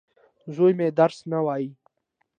زوی 0.55 0.71
مي 0.77 0.87
درس 0.99 1.19
نه 1.31 1.39
وايي. 1.45 1.69